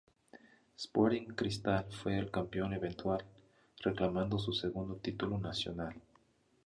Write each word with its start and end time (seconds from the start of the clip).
Sporting 0.79 1.35
Cristal 1.35 1.85
fue 1.91 2.17
el 2.17 2.31
campeón 2.31 2.73
eventual, 2.73 3.23
reclamando 3.83 4.39
su 4.39 4.51
segundo 4.51 4.95
título 4.95 5.37
nacional. 5.37 5.93